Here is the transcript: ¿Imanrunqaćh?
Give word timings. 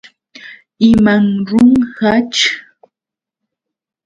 ¿Imanrunqaćh? 0.89 2.41